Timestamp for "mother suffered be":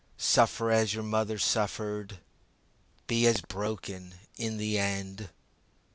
1.03-3.27